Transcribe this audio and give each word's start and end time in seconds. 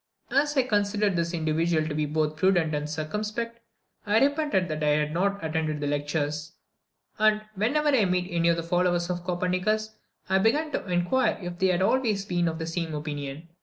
As 0.31 0.57
I 0.57 0.63
considered 0.63 1.15
this 1.15 1.31
individual 1.31 1.87
to 1.87 1.93
be 1.93 2.07
both 2.07 2.35
prudent 2.35 2.73
and 2.73 2.89
circumspect, 2.89 3.59
I 4.03 4.17
repented 4.19 4.67
that 4.69 4.83
I 4.83 4.87
had 4.97 5.11
not 5.13 5.45
attended 5.45 5.79
the 5.79 5.85
lectures; 5.85 6.53
and, 7.19 7.43
whenever 7.53 7.89
I 7.89 8.05
met 8.05 8.25
any 8.27 8.49
of 8.49 8.57
the 8.57 8.63
followers 8.63 9.11
of 9.11 9.23
Copernicus, 9.23 9.91
I 10.27 10.39
began 10.39 10.71
to 10.71 10.87
inquire 10.87 11.37
if 11.39 11.59
they 11.59 11.67
had 11.67 11.83
always 11.83 12.25
been 12.25 12.47
of 12.47 12.57
the 12.57 12.65
same 12.65 12.95
opinion. 12.95 13.49